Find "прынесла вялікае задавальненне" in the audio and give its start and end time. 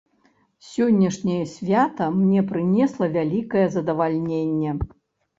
2.51-4.73